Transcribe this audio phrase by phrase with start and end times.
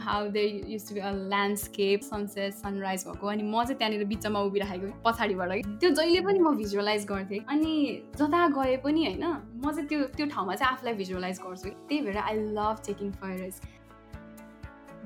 [0.00, 4.40] How they use to be a landscape sunset sunrise भएको अनि म चाहिँ त्यहाँनिर बिचमा
[4.48, 7.76] उभिराखेको पछाडिबाट त्यो जहिले पनि म भिजुअलाइज गर्थेँ अनि
[8.18, 12.18] जता गए पनि होइन म चाहिँ त्यो त्यो ठाउँमा चाहिँ आफूलाई भिजुअलाइज गर्छु त्यही भएर
[12.24, 13.50] I love taking fire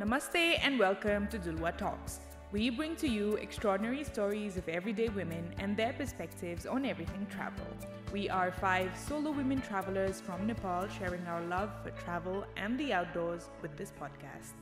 [0.00, 2.20] Namaste and welcome to Dulwa Talks.
[2.52, 7.66] We bring to you extraordinary stories of everyday women and their perspectives on everything travel.
[8.12, 12.92] We are five solo women travelers from Nepal sharing our love for travel and the
[12.92, 14.54] outdoors with this podcast.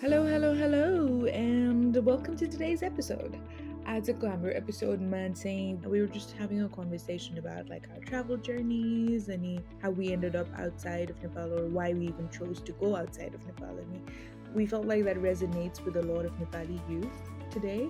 [0.00, 3.38] Hello, hello, hello, and welcome to today's episode.
[3.84, 8.00] As a glamour episode man saying we were just having a conversation about like our
[8.00, 12.62] travel journeys and how we ended up outside of Nepal or why we even chose
[12.62, 14.10] to go outside of Nepal and
[14.54, 17.86] we felt like that resonates with a lot of Nepali youth today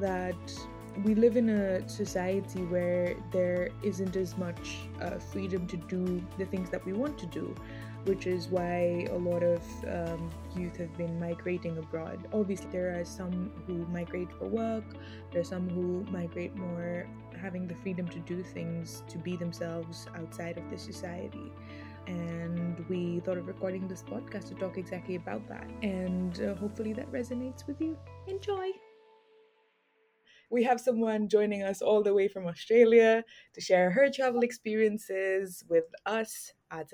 [0.00, 0.34] that
[1.02, 6.44] we live in a society where there isn't as much uh, freedom to do the
[6.46, 7.54] things that we want to do,
[8.04, 12.28] which is why a lot of um, youth have been migrating abroad.
[12.32, 14.84] Obviously, there are some who migrate for work,
[15.32, 17.08] there are some who migrate more
[17.40, 21.52] having the freedom to do things, to be themselves outside of the society
[22.06, 25.66] and we thought of recording this podcast to talk exactly about that.
[25.82, 27.96] And uh, hopefully that resonates with you.
[28.26, 28.72] Enjoy!
[30.54, 35.64] we have someone joining us all the way from Australia to share her travel experiences
[35.68, 36.92] with us at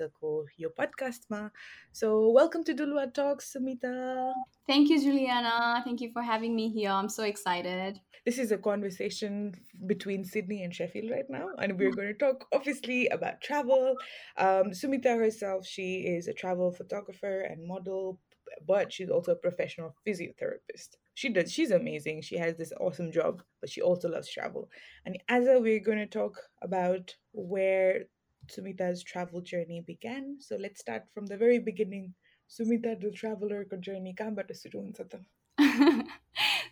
[0.57, 1.19] your podcast.
[1.29, 1.49] Ma.
[1.91, 4.33] So, welcome to Dulwa Talks, Sumita.
[4.65, 5.83] Thank you, Juliana.
[5.85, 6.89] Thank you for having me here.
[6.89, 7.99] I'm so excited.
[8.25, 9.53] This is a conversation
[9.85, 13.95] between Sydney and Sheffield right now, and we're going to talk obviously about travel.
[14.37, 18.19] Um, Sumita herself, she is a travel photographer and model,
[18.67, 21.52] but she's also a professional physiotherapist She does.
[21.52, 22.22] She's amazing.
[22.22, 24.68] She has this awesome job, but she also loves travel.
[25.04, 28.04] And as a, we're going to talk about where
[28.48, 30.36] Sumita's travel journey began.
[30.40, 32.14] So let's start from the very beginning.
[32.50, 35.24] Sumita the traveler journey कहाँबाट सुरु हुन्छ त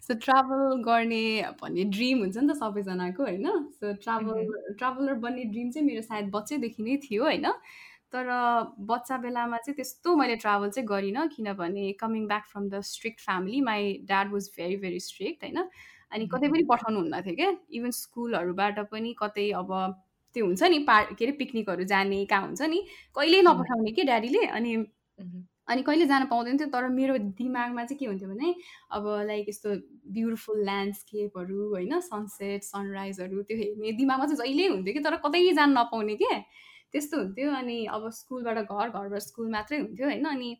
[0.07, 1.25] so travel गर्ने
[1.61, 3.49] भन्ने dream हुन्छ नि त सबैजनाको होइन
[3.81, 7.47] सो ट्राभल ट्राभलर बन्ने ड्रिम चाहिँ मेरो सायद बच्चैदेखि नै थियो होइन
[8.14, 8.28] तर
[8.88, 13.62] बच्चा बेलामा चाहिँ त्यस्तो मैले ट्राभल चाहिँ गरिनँ किनभने coming back from the strict family
[13.62, 15.58] my dad was very very strict होइन?
[16.12, 17.52] अनि कतै पनि पठाउनु हुन्न थियो क्या?
[17.72, 19.74] इभन स्कुलहरूबाट पनि कतै अब
[20.36, 22.80] त्यो हुन्छ नि पा के अरे पिकनिकहरू जाने कहाँ हुन्छ नि
[23.16, 24.76] कहिल्यै नपठाउने कि ड्याडीले अनि
[25.68, 28.54] अनि कहिले जान पाउँदैन थियो तर मेरो दिमागमा चाहिँ के हुन्थ्यो भने
[28.92, 29.70] अब लाइक यस्तो
[30.14, 32.00] ब्युटिफुल ल्यान्डस्केपहरू होइन?
[32.02, 36.34] सनसेट सनराइजहरू त्यो हेर्ने दिमागमा चाहिँ जहिले हुन्थ्यो कि तर कतै जान नपाउने के
[36.94, 40.52] त्यस्तो हुन्थ्यो अनि अब स्कुलबाट घर घरबाट स्कुल मात्रै हुन्थ्यो होइन अनि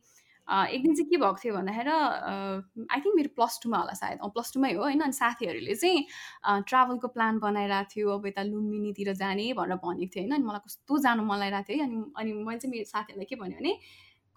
[0.48, 4.52] एक दिन चाहिँ के भएको थियो भन्दाखेरि आई थिङ्क मेरो प्लस टूमा होला सायद। प्लस
[4.54, 9.78] टूमै हो होइन अनि साथीहरूले चाहिँ ट्राभलको प्लान बनाइरहेको थियो अब यता लुम्बिनीतिर जाने भनेर
[9.84, 12.72] भनेको थियो होइन अनि मलाई कस्तो जानु मन लागिरहेको थियो। है अनि अनि मैले चाहिँ
[12.74, 13.72] मेरो साथीहरूलाई के भन्यो भने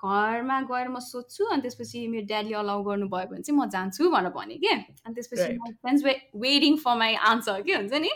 [0.04, 4.34] घरमा गएर म सोध्छु अनि त्यसपछि मेरो ड्याडीले अलाउ गर्नुभयो भने चाहिँ म जान्छु भनेर
[4.38, 5.50] भने कि। अनि त्यसपछि
[5.82, 6.14] friends we
[6.46, 8.12] waiting for my answer के हुन्छ नि।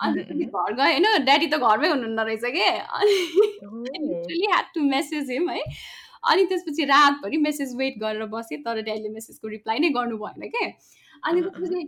[0.00, 1.06] अनि घर गएँ होइन?
[1.24, 2.66] ड्याडी त घरमै हुनुहुन्न रहेछ कि?
[2.98, 5.62] अनि ह्याड टु मेसेज हिम है?
[6.30, 10.64] अनि त्यसपछि रातभरि मेसेज वेट गरेर बसेँ तर ड्याडीले मेसेजको रिप्लाई नै गर्नु भएन कि?
[11.24, 11.80] अनि त्यसपछि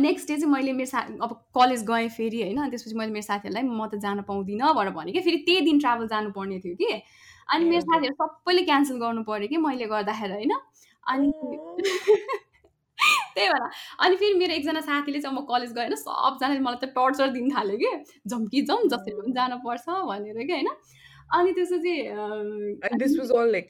[0.00, 2.70] नेक्स्ट डे चाहिँ मैले मेरो सा अब कलेज गएँ फेरि होइन?
[2.70, 5.20] त्यसपछि मैले मेरो साथीहरूलाई म त जान पाउँदिनँ भनेर भने कि?
[5.20, 7.02] फेरि त्यही दिन ट्राभल जानुपर्ने थियो कि?
[7.48, 9.56] अनि मेरो साथीहरू सबैले क्यान्सल गर्नु पऱ्यो कि?
[9.56, 10.52] मैले गर्दाखेरि होइन?
[11.06, 11.32] अनि
[13.34, 13.68] त्यही भएर।
[14.00, 17.76] अनि फेरि मेरो एकजना साथीले चाहिँ म कलेज गएन सबजनाले मलाई त टर्चर दिन थाल्यो
[17.76, 17.90] कि
[18.28, 20.70] झम्की जाउँ जसरी पनि जानुपर्छ भनेर कि होइन।
[21.24, 21.92] अनि त्यसपछि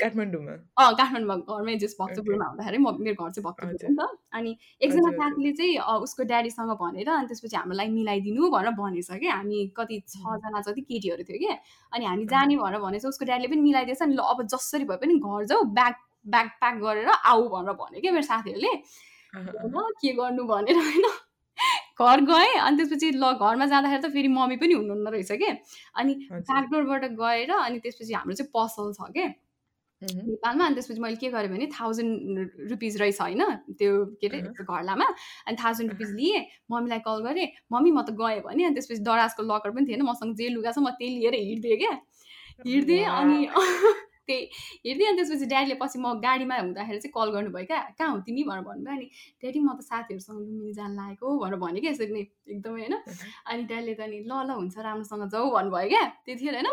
[0.01, 4.51] काठमाडौँमा अँ काठमाडौँमा घरमै जस भक्तपुरमा हुँदाखेरि म मेरो घर चाहिँ भक्तपुर नि त। अनि
[4.83, 10.01] एकजना साथीले चाहिँ उसको ड्याडीसँग भनेर अनि त्यसपछि हामीलाई मिलाइदिनु भनेर भनेछ कि। हामी कति
[10.03, 11.55] छजना जति केटीहरू थियो कि।
[11.95, 15.15] अनि हामी जाने भनेर भनेछ उसको ड्याडीले पनि मिलाइदिएछ। अनि ल अब जसरी भए पनि
[15.23, 15.95] घर जाऊ ब्याग
[16.27, 18.75] ब्याग प्याक गरेर आऊ भनेर भन्यो क्या मेरो साथीहरूले।
[19.35, 21.07] के गर्नु भनेर होइन?
[22.01, 25.51] घर गएँ अनि त्यसपछि ल घरमा जाँदाखेरि त फेरि मम्मी पनि हुनुहुन्न रहेछ कि?
[25.97, 29.27] अनि ब्याकडोरबाट गएर अनि त्यसपछि हाम्रो चाहिँ पसल छ कि?
[30.03, 33.43] नेपालमा अनि त्यसपछि मैले के गरेँ भने थाउजन्ड रुपिज रहेछ होइन?
[33.79, 35.07] त्यो के अरे घरलामा।
[35.47, 36.41] अनि थाउजन्ड रुपिज लिएँ
[36.71, 40.35] मम्मीलाई कल गरेँ मम्मी म त गएँ भने अनि त्यसपछि दराजको लकर पनि थिएन मसँग
[40.35, 41.95] जे लुगा छ म त्यही लिएर हिँड्दिएँ क्या
[42.67, 43.39] हिँड्दिएँ अनि
[44.29, 44.43] त्यही
[44.87, 48.43] हेर्दै अनि त्यसपछि ड्याडीले पछि म गाडीमा हुँदाखेरि चाहिँ कल गर्नुभयो क्या कहाँ हो तिमी?
[48.45, 49.07] भनेर भन्नुभयो अनि
[49.41, 52.95] ड्याडी म त साथीहरूसँग लुम्बिनी जान लागेको भनेर भने क्या यसरी नै एकदमै होइन।
[53.51, 56.69] अनि ड्याडीले त अनि ल ल हुन्छ राम्रोसँग जाऊ भन्नुभयो क्या। त्यतिखेर होइन।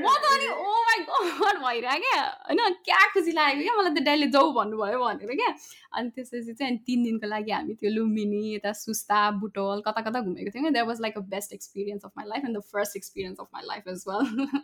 [0.00, 4.04] म त अनि ओ माई गड भइरह्यो क्या। होइन क्या खुसी लागेको क्या मलाई त
[4.04, 5.50] डेली जाऊ भन्नुभयो भनेर क्या।
[5.94, 10.50] अनि त्यसपछि चाहिँ तिन दिनको लागि हामी त्यो लुम्बिनी यता सुस्ता बुटोल कता कता घुमेको
[10.50, 13.48] थियौँ that was like a best experience of my life and the first experience of
[13.54, 14.58] my life as well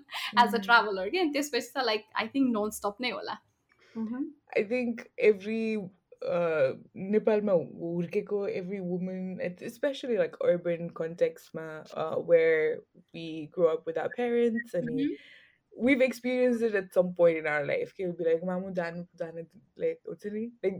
[0.45, 3.38] as a traveller क्या त्यसपछि त like I think non stop नै होला
[3.98, 5.62] आई थिङ्क एभ्री
[7.14, 11.68] नेपालमा हुर्केको every woman especially like urban कन्टेक्समा
[12.30, 12.76] where
[13.16, 15.10] we grow up with our parents अनि
[15.78, 17.90] we've experienced it at some point in our life.
[17.98, 20.00] He'll be like, Mamu dan dan like like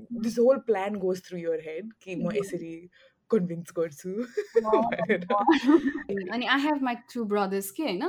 [0.10, 1.90] this whole plan goes through your head.
[2.06, 2.72] Ki mo यसरी
[3.32, 4.12] convince गर्छु
[6.34, 8.04] अनि I have my two brothers के होइन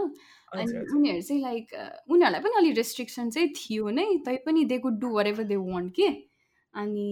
[0.52, 1.74] अनि उनीहरू चाहिँ like
[2.10, 5.94] उनीहरूलाई पनि अलिक रेस्ट्रिक्सन चाहिँ थियो नै तै पनि they could do whatever they want
[5.96, 6.08] के?
[6.74, 7.08] अनि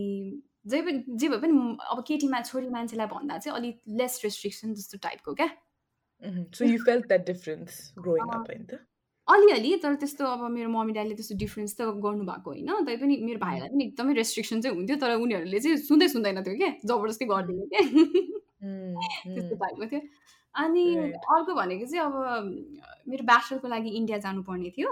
[0.68, 4.98] जे पनि जे भए पनि अब केटीमा छोरी मान्छेलाई भन्दा चाहिँ अलिक लेस रेस्ट्रिक्सन जस्तो
[5.04, 5.50] टाइपको क्या?
[6.54, 8.80] So you felt that difference growing up होइन त?
[9.28, 13.40] अलिअलि तर त्यस्तो अब मेरो मम्मी ड्याडीले त्यस्तो डिफ्रेन्स त गर्नुभएको होइन तै पनि मेरो
[13.40, 17.66] भाइलाई पनि एकदमै रेस्ट्रिक्सन चाहिँ हुन्थ्यो तर उनीहरूले चाहिँ सुन्दै सुन्दैन थियो क्या जबरजस्ती गरिदिने
[17.74, 17.84] क्या
[19.36, 20.02] त्यस्तो टाइपको थियो।
[20.64, 20.84] अनि
[21.36, 22.14] अर्को भनेको चाहिँ अब
[23.08, 24.92] मेरो ब्याचलरको लागि इन्डिया जानुपर्ने थियो।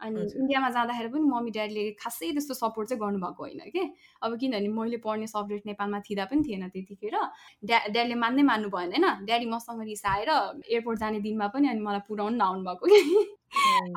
[0.00, 3.82] अनि इन्डियामा जाँदाखेरि पनि मम्मी ड्याडीले खासै त्यस्तो सपोर्ट चाहिँ गर्नुभएको होइन कि?
[4.22, 7.16] अब किनभने मैले पढ्ने सब्जेक्ट नेपालमा थिँदा पनि थिएन त्यतिखेर।
[7.66, 9.26] ड्या ड्याडीले मान्नै मान्नु भएन होइन?
[9.26, 10.30] ड्याडी मसँग रिसाएर
[10.70, 13.00] एयरपोर्ट जाने दिनमा पनि अनि मलाई पुऱ्याउनु नआउनु भएको कि?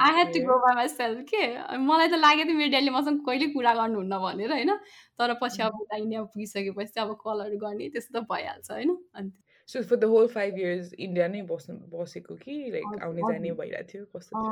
[0.02, 1.44] I had to go by myself के?
[1.78, 4.74] मलाई त लाग्यो थियो मेरो ड्याडीले मसँग कहिले कुरा गर्नुहुन्न भनेर होइन?
[5.22, 8.98] तर पछि अब उता इन्डिया पुगिसकेपछि चाहिँ अब कलहरू गर्ने त्यस्तो त भइहाल्छ होइन?
[9.16, 9.34] अन्त
[9.72, 13.88] so for the whole five years India नै बस्नु बसेको कि लाइक आउने जाने भइरहेको
[13.92, 14.44] थियो कस्तो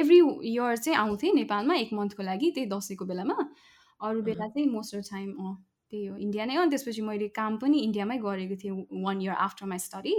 [0.00, 0.18] एभ्री
[0.52, 3.36] इयर चाहिँ आउँथेँ नेपालमा एक मन्थको लागि त्यही दसैँको बेलामा।
[4.00, 5.54] अरू बेला चाहिँ मोस्ट अफ टाइम अँ
[5.92, 9.66] त्यही हो इन्डिया नै हो। त्यसपछि मैले काम पनि इन्डियामै गरेको थिएँ one year after
[9.66, 10.14] my study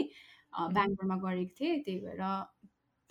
[0.54, 2.22] बेङ्गलोरमा गरेको थिएँ त्यही भएर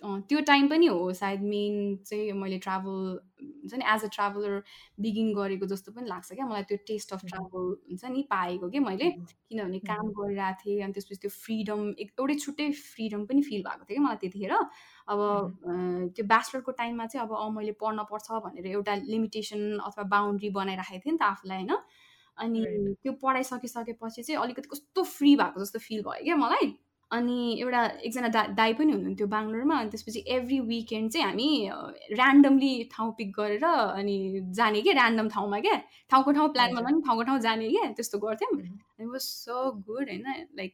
[0.01, 4.63] त्यो टाइम पनि हो सायद मेन चाहिँ मैले ट्राभल हुन्छ नि एज अ ट्राभलर
[4.99, 8.79] बिगिन गरेको जस्तो पनि लाग्छ क्या। मलाई त्यो टेस्ट अफ ट्राभल हुन्छ नि पाएको कि
[8.79, 13.85] मैले। किनभने काम गरिरहेको थिएँ अनि त्यसपछि त्यो फ्रिडम एउटै छुट्टै फ्रिडम पनि फिल भएको
[13.85, 15.19] थियो कि मलाई त्यतिखेर। अब
[16.17, 21.13] त्यो ब्याचलरको टाइममा चाहिँ अब मैले पढ्न पर्छ भनेर एउटा लिमिटेसन अथवा बााउन्ड्री बनाइराखेको थिएँ
[21.13, 21.77] नि त आफूलाई होइन?
[22.37, 22.59] अनि
[23.03, 26.73] त्यो पढाइसकिसकेपछि चाहिँ अलिकति कस्तो फ्री भएको जस्तो फिल भयो क्या मलाई।
[27.11, 31.47] अनि एउटा एकजना दा दाई पनि हुनुहुन्थ्यो बाङ्लोरमा अनि त्यसपछि एभ्री विकेन्ड चाहिँ हामी
[32.17, 34.15] ऱ्यान्डमली ठाउँ पिक गरेर अनि
[34.59, 35.75] जाने क्या ऱ्यान्डम ठाउँमा क्या
[36.11, 40.09] ठाउँको ठाउँ प्लान गर्दा पनि ठाउँको ठाउँ जाने क्या त्यस्तो गर्थ्यौँ। इट वाज सो गुड
[40.09, 40.23] होइन?
[40.61, 40.73] लाइक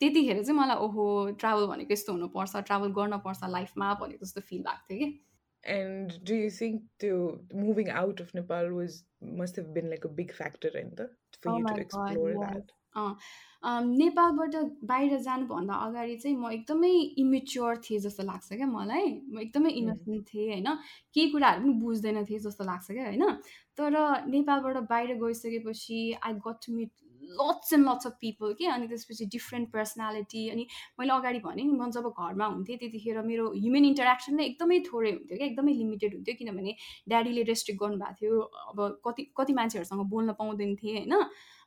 [0.00, 1.06] त्यतिखेर चाहिँ मलाई ओहो
[1.40, 5.20] ट्राभल भनेको यस्तो हुनुपर्छ ट्राभल गर्नुपर्छ लाइफमा भनेको जस्तो फिल भएको थियो कि।
[5.64, 7.08] And do you think to
[7.52, 8.94] moving out of Nepal was
[9.40, 11.08] must have been like a big factor in the
[11.42, 12.70] for oh you to explore God, that?
[12.96, 14.54] नेपालबाट
[14.90, 16.90] बाहिर जानुभन्दा अगाडि चाहिँ म एकदमै
[17.22, 20.68] इमेच्योर थिएँ जस्तो लाग्छ क्या मलाई। म एकदमै इनोसेन्ट थिएँ होइन?
[21.14, 23.24] केही कुराहरू पनि बुझ्दैन थिएँ जस्तो लाग्छ क्या होइन?
[23.78, 23.92] तर
[24.28, 26.90] नेपालबाट बाहिर गइसकेपछि I got to meet
[27.30, 30.66] lots and lots of people के अनि त्यसपछि डिफ्रेन्ट पर्सनालिटी अनि
[31.00, 35.12] मैले अगाडि भनेँ नि म जब घरमा हुन्थेँ त्यतिखेर मेरो ह्युमन इन्टरेक्सन नै एकदमै थोरै
[35.12, 35.46] हुन्थ्यो क्या?
[35.46, 36.74] एकदमै लिमिटेड हुन्थ्यो किनभने
[37.08, 38.40] ड्याडीले रेस्ट्रिक्ट गर्नुभएको थियो
[38.70, 41.14] अब कति कति मान्छेहरूसँग बोल्न पाउँदैन थिएँ होइन?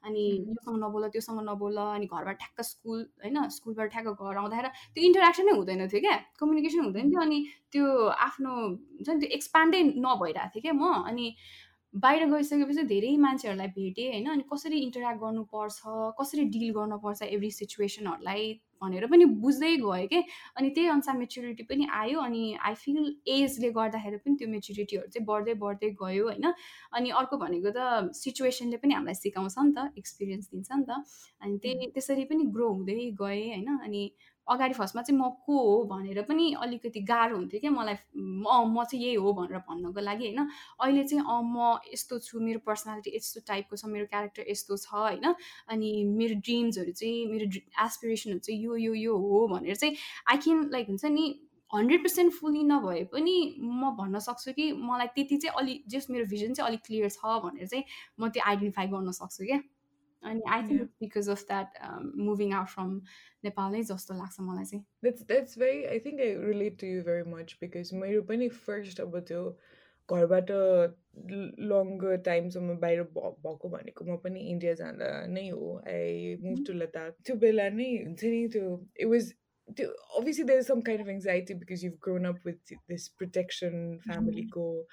[0.03, 3.37] अनि योसँग नबोल त्योसँग नबोल अनि घरबाट ठ्याक्क स्कुल होइन?
[3.49, 6.17] स्कुलबाट ठ्याक्क घर आउँदाखेरि त्यो इन्टरेक्सनै हुँदैन थियो क्या?
[6.39, 7.39] कम्युनिकेसन हुँदैन थियो अनि
[7.71, 7.85] त्यो
[8.27, 10.83] आफ्नो हुन्छ नि त्यो एक्सपान्डै नभइरहेको थियो क्या म?
[11.07, 11.25] अनि
[11.93, 14.27] बाहिर गइसकेपछि धेरै मान्छेहरूलाई भेटेँ होइन?
[14.27, 15.81] अनि कसरी इन्टरेक्ट गर्नुपर्छ
[16.19, 20.23] कसरी डिल गर्नुपर्छ एभ्री सिचुएसनहरूलाई भनेर पनि बुझ्दै गएँ कि?
[20.57, 25.25] अनि त्यही अनुसार मेच्युरिटी पनि आयो अनि आई फिल एजले गर्दाखेरि पनि त्यो मेच्युरिटीहरू चाहिँ
[25.25, 26.51] बढ्दै बढ्दै गयो होइन?
[26.93, 30.91] अनि अर्को भनेको त सिचुएसनले पनि हामीलाई सिकाउँछ नि त एक्सपिरियन्स दिन्छ नि त।
[31.41, 33.69] अनि त्यही त्यसरी पनि ग्रो हुँदै गएँ होइन?
[33.77, 34.03] अनि
[34.47, 38.83] अगाडि फर्स्टमा चाहिँ म को हो भनेर पनि अलिकति गाह्रो हुन्थ्यो क्या मलाई म म
[38.83, 40.47] चाहिँ यही हो भनेर भन्नको लागि होइन।
[40.81, 44.93] अहिले चाहिँ अँ म यस्तो छु मेरो पर्सनालिटी यस्तो टाइपको छ मेरो क्यारेक्टर यस्तो छ
[44.93, 45.33] होइन।
[45.69, 47.45] अनि मेरो ड्रिम्सहरू चाहिँ मेरो
[47.85, 49.95] एसपिरेसनहरू चाहिँ यो यो यो हो भनेर चाहिँ
[50.27, 51.25] आई क्यान लाइक हुन्छ नि
[51.71, 56.25] हन्ड्रेड पर्सेन्ट फुल्ली नभए पनि म भन्न सक्छु कि मलाई त्यति चाहिँ अलिक जस मेरो
[56.29, 57.83] भिजन चाहिँ अलिक क्लियर छ भनेर चाहिँ
[58.19, 59.59] म त्यो आइडेन्टिफाई गर्न सक्छु क्या।
[60.22, 61.80] अनि I think because of that
[62.22, 62.94] moving out from
[63.44, 67.02] Nepal नै जस्तो लाग्छ मलाई चाहिँ that's that's very I think I relate to you
[67.04, 69.42] very much because मेरो पनि फर्स्ट अब त्यो
[70.08, 70.50] घरबाट
[71.70, 77.20] लङ्गर टाइमसम्म बाहिर भएको भनेको म पनि इन्डिया जाँदा नै हो आई मुभ टु लद्दाख
[77.22, 79.32] त्यो बेला नै हुन्छ नि त्यो it was
[79.73, 82.57] do, obviously there's some kind of anxiety because you've grown up with
[82.89, 84.59] this protection family mm-hmm.
[84.59, 84.83] go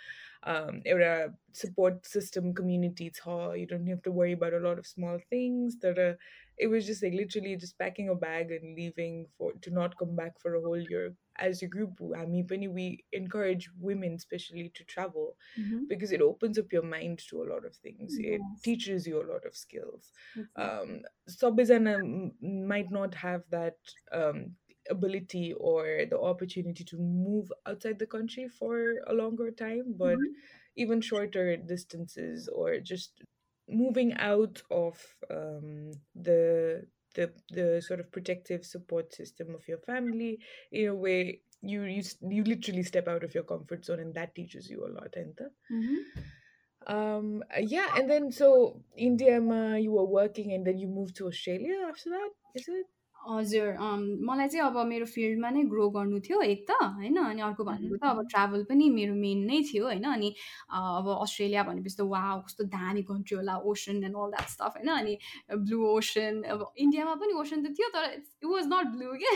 [0.45, 3.59] um era support system community it's hard.
[3.59, 6.17] you don't have to worry about a lot of small things that are
[6.61, 10.14] it was just like literally just packing a bag and leaving for to not come
[10.14, 14.85] back for a whole year as a group i mean we encourage women especially to
[14.85, 15.85] travel mm-hmm.
[15.88, 18.35] because it opens up your mind to a lot of things yes.
[18.35, 20.12] it teaches you a lot of skills
[20.57, 23.76] um sobizana um, might not have that
[24.12, 24.50] um,
[24.90, 30.76] ability or the opportunity to move outside the country for a longer time but mm-hmm.
[30.76, 33.23] even shorter distances or just
[33.71, 34.99] moving out of
[35.31, 40.39] um, the the the sort of protective support system of your family
[40.73, 44.35] in a way you you you literally step out of your comfort zone and that
[44.35, 45.39] teaches you a lot and
[45.71, 46.05] Mhm.
[46.87, 49.39] um yeah and then so india
[49.79, 52.87] you were working and then you moved to australia after that is it
[53.29, 53.67] हजुर
[54.29, 57.17] मलाई चाहिँ अब मेरो फिल्डमा नै grow गर्नु थियो एक त होइन?
[57.21, 60.05] अनि अर्को भनेको त अब ट्राभल पनि मेरो मेन नै थियो होइन?
[60.12, 60.29] अनि
[60.71, 64.89] अब अस्ट्रेलिया भनेपछि त वा कस्तो दामी कन्ट्री होला ocean and all that stuff होइन?
[64.97, 65.15] अनि
[65.67, 69.35] ब्लु ओसन अब इन्डियामा पनि ओसन त थियो तर इट वाज नट ब्लु के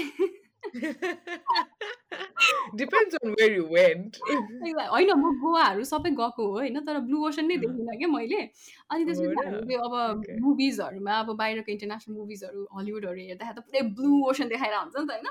[2.76, 4.72] depends on where you went Exactly.
[4.94, 8.42] होइन म गोवाहरू सबै गएको हो होइन तर ब्लु ओसन नै अहँ। देखिनँ क्या मैले
[8.90, 9.46] अनि त्यसपछि हो र?
[9.46, 10.36] हामी त्यो अब Okay.
[10.44, 15.12] मुभिजहरूमा अब बाहिरको इन्टरनेसनल मुभिजहरू हलिउडहरू हेर्दाखेरि त पुरै ब्लु ओसन देखाएर हुन्छ नि त
[15.16, 15.28] होइन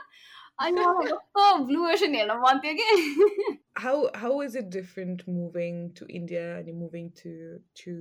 [0.59, 5.77] अनि मलाई कस्तो ब्लु ओसन हेर्न मन थियो कि how how is it different moving
[5.99, 7.93] to India and moving to to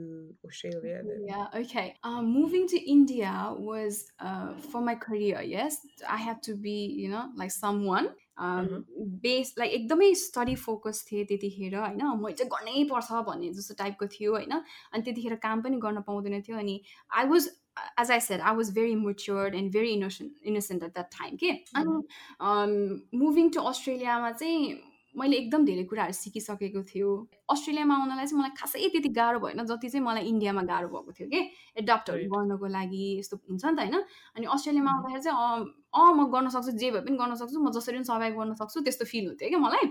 [0.44, 1.26] Australia then?
[1.28, 1.96] Yeah, okay.
[2.04, 3.34] Um, moving to India
[3.68, 5.78] was uh, for my career, yes.
[6.10, 8.82] I had to be, you know, like someone um, Uh-huh.
[9.22, 14.08] based, like एकदमै study focus थिएँ त्यतिखेर होइन मैले चाहिँ गर्नै पर्छ भन्ने जस्तो टाइपको
[14.18, 16.76] थियो होइन अनि त्यतिखेर काम पनि गर्न पाउँदैन थियो अनि
[17.22, 17.50] I was
[18.00, 21.50] as I said I was very matured and very innocent innocent at that time के
[21.81, 24.81] अनि मुभिङ टु अस्ट्रेलियामा चाहिँ
[25.14, 27.09] मैले एकदम धेरै कुराहरू सिकिसकेको थियो।
[27.52, 31.29] अस्ट्रेलियामा आउनलाई चाहिँ मलाई खासै त्यति गाह्रो भएन जति चाहिँ मलाई इन्डियामा गाह्रो भएको थियो
[31.29, 31.41] कि
[31.83, 32.29] एडप्टहरू.
[32.33, 33.97] गर्नको लागि यस्तो हुन्छ नि त होइन?
[34.37, 34.91] अनि अस्ट्रेलियामा.
[34.91, 35.61] आउँदाखेरि चाहिँ अँ
[35.93, 38.81] अँ म गर्न सक्छु जे भए पनि गर्न सक्छु म जसरी पनि सर्भाइभ गर्न सक्छु
[38.88, 39.85] त्यस्तो फिल हुन्थ्यो क्या मलाई।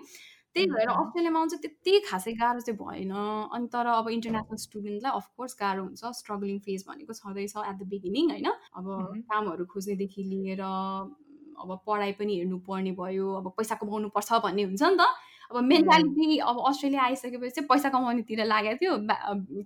[0.55, 0.89] त्यही भएर.
[0.91, 3.11] अस्ट्रेलियामा चाहिँ त्यति खासै गाह्रो चाहिँ भएन।
[3.55, 8.29] अनि तर अब इन्टरनेसनल स्टुडेन्टलाई अफकोर्स गाह्रो हुन्छ। स्ट्रगलिङ फेज भनेको छँदैछ एट द बिगिनिङ
[8.31, 8.47] होइन?
[8.75, 8.85] अब.
[9.31, 14.97] कामहरू खोज्नेदेखि लिएर अब पढाइ पनि हेर्नुपर्ने भयो। अब पैसा कमाउनु पर्छ भन्ने हुन्छ नि
[14.97, 15.05] त।
[15.51, 18.93] अब मेन्टालिटी अब अस्ट्रेलिया आइसकेपछि चाहिँ पैसा कमाउनेतिर लागेको थियो।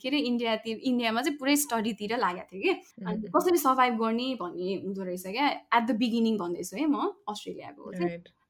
[0.01, 3.29] के अरे इन्डियातिर इन्डियामा चाहिँ पुरै स्टडीतिर लागेको थियो कि। अनि.
[3.35, 5.47] कसरी सर्भाइभ गर्ने भन्ने हुँदो रहेछ क्या?
[5.49, 7.83] एट द बिगिनिङ भन्दैछु है म अस्ट्रेलियाको.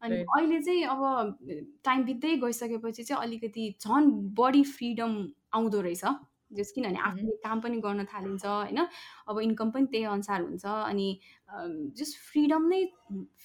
[0.05, 0.21] अनि.
[0.37, 1.01] अहिले चाहिँ अब
[1.85, 5.11] टाइम बित्दै गइसकेपछि चाहिँ अलिकति झन् बढी फ्रिडम
[5.53, 6.05] आउँदो रहेछ
[6.55, 8.79] जस किनभने आफूले काम पनि गर्न थालिन्छ होइन
[9.29, 11.07] अब इन्कम पनि त्यही अनुसार हुन्छ अनि
[11.99, 12.81] जस्ट फ्रिडम नै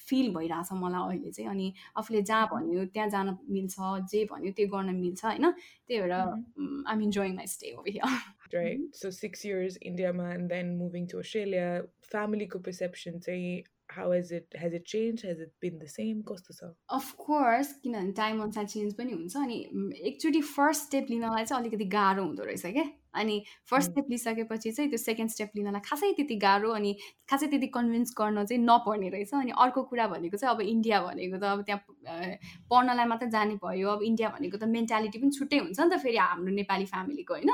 [0.08, 2.52] फिल भइरहेछ मलाई अहिले चाहिँ अनि आफूले जहाँ Mhm.
[2.52, 3.74] भन्यो त्यहाँ जान मिल्छ
[4.12, 6.84] जे भन्यो त्यो गर्न मिल्छ होइन त्यही भएर Mhm.
[6.86, 11.66] I'm enjoying my stay over here six years India ma, and then moving to Australia.
[12.02, 15.24] Family ko perception say how has it has it changed?
[15.24, 16.22] Has it been the same?
[16.30, 16.68] Costa sa?
[16.90, 19.58] Of course किनभने time अनुसार change पनि हुन्छ अनि
[20.10, 22.84] एकचोटि first step लिनलाई चाहिँ अलिकति गाह्रो हुँदो रहेछ क्या
[23.20, 23.36] अनि
[23.70, 23.90] फर्स्ट.
[23.90, 26.94] स्टेप लिइसकेपछि चाहिँ त्यो सेकेन्ड स्टेप लिनलाई खासै त्यति गाह्रो अनि
[27.30, 31.38] खासै त्यति कन्भिन्स गर्न चाहिँ नपर्ने रहेछ अनि अर्को कुरा भनेको चाहिँ अब इन्डिया भनेको
[31.38, 31.80] त अब त्यहाँ
[32.70, 36.16] पढ्नलाई मात्रै जाने भयो अब इन्डिया भनेको त मेन्टालिटी पनि छुट्टै हुन्छ नि त फेरि
[36.26, 37.52] हाम्रो नेपाली फ्यामिलीको होइन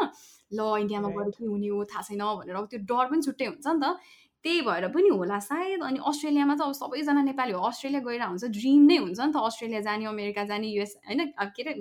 [0.53, 1.31] ल इन्डियामा गएर.
[1.39, 3.97] के हुने हो थाहा छैन भनेर अब त्यो डर पनि छुट्टै हुन्छ नि त
[4.45, 8.45] त्यही भएर पनि होला सायद। अनि अस्ट्रेलियामा त अब सबैजना नेपाली हो। अस्ट्रेलिया गएर हुन्छ
[8.59, 11.21] ड्रिम नै हुन्छ नि त अस्ट्रेलिया जाने अमेरिका जाने युएस होइन
[11.57, 11.75] के अरे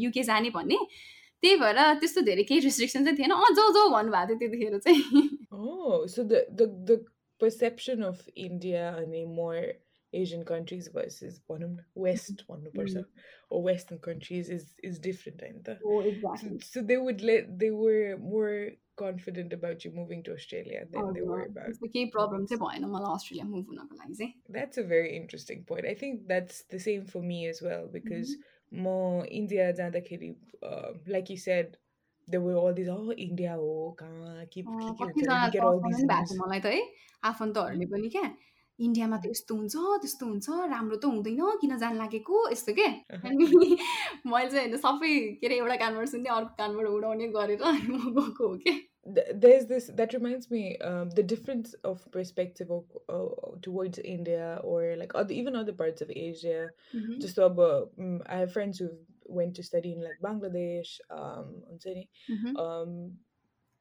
[0.00, 0.78] युके जाने भन्ने।
[1.42, 5.36] त्यही भएर त्यस्तो धेरै केही रिस्ट्रिक्सन चाहिँ थिएन। अँ जाउ जाउ भन्नुभएको थियो त्यतिखेर चाहिँ।
[6.16, 6.96] The the the
[7.40, 9.62] perception of India and more
[10.19, 11.65] Asian countries versus one
[11.95, 13.03] West one person
[13.49, 15.77] or Western countries is is different, ain't it?
[15.85, 18.55] हो So, exactly so they would let they were more
[19.01, 21.69] confident about you moving to Australia than they were about.
[21.69, 25.63] त्यस्तो केही problem चाहिँ भएन मलाई Australia move हुनको लागि चाहिँ That's a very interesting
[25.71, 25.87] point.
[25.93, 28.35] I think that's the same for me as well because
[28.87, 30.33] more India जाँदाखेरि
[30.71, 31.77] uh, like you said
[32.27, 35.51] there were all these oh India oh कहाँ के के अँ, के हुन्छ कतिजना you
[35.57, 36.37] get all trust these पनि भएको news.
[36.37, 36.85] थियो मलाई त है
[37.31, 38.29] आफन्तहरूले पनि क्या
[38.78, 42.88] इन्डियामा त यस्तो हुन्छ त्यस्तो हुन्छ राम्रो त हुँदैन किन जान लागेको यस्तो के?
[44.26, 48.56] मैले चाहिँ सबै के अरे एउटा कानबाट सुन्ने अर्को कानबाट उडाउने गरेर म गरेको हो
[48.66, 48.76] कि?
[49.08, 50.62] There is this that remains me
[51.16, 56.66] the difference of perspective of towards India or like other even other parts of Asia
[57.20, 58.88] जस्तो अब I have friends who
[59.36, 62.04] went to study in like Bangladesh हुन्छ नि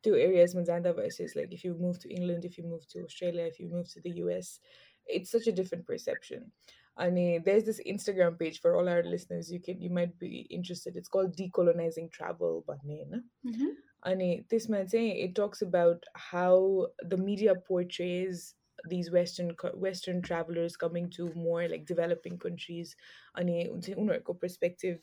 [0.05, 3.45] two areas Mazanda versus like if you move to England, if you move to Australia,
[3.45, 4.59] if you move to the US,
[5.07, 6.51] it's such a different perception.
[6.97, 9.51] And there's this Instagram page for all our listeners.
[9.51, 10.95] You can you might be interested.
[10.95, 13.73] It's called Decolonizing Travel by mm-hmm.
[14.05, 18.53] And this man saying it talks about how the media portrays
[18.87, 22.95] these western western travelers coming to more like developing countries
[23.35, 24.99] and unarco perspective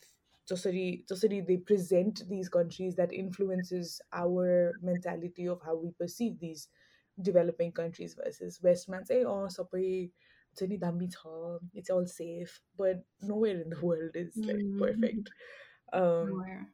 [0.56, 6.68] society they present these countries that influences our mentality of how we perceive these
[7.21, 10.11] developing countries versus Westman say oh sabai
[11.75, 12.61] it's all safe.
[12.76, 14.82] But nowhere in the world is like mm-hmm.
[14.82, 15.30] perfect.
[15.92, 16.66] Um,